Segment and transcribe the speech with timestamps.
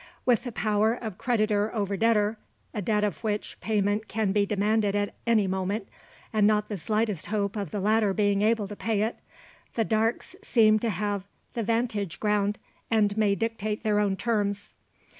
[0.25, 2.39] With the power of creditor over debtor
[2.73, 5.87] a debt of which payment can be demanded at any moment,
[6.33, 9.17] and not the slightest hope of the latter being able to pay it
[9.75, 12.57] the Darkes seem to have the vantage ground,
[12.89, 14.73] and may dictate their own terms.